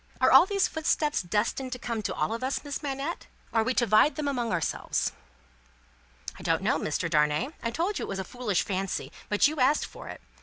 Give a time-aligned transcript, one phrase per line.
[0.19, 3.63] "Are all these footsteps destined to come to all of us, Miss Manette, or are
[3.63, 5.11] we to divide them among us?"
[6.39, 7.07] "I don't know, Mr.
[7.07, 10.19] Darnay; I told you it was a foolish fancy, but you asked for it.